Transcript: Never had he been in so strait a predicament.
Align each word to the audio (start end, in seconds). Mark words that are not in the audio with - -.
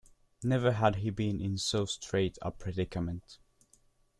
Never 0.41 0.71
had 0.71 0.95
he 0.95 1.11
been 1.11 1.39
in 1.39 1.59
so 1.59 1.85
strait 1.85 2.39
a 2.41 2.49
predicament. 2.49 3.37